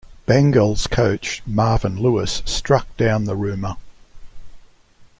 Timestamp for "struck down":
2.47-3.25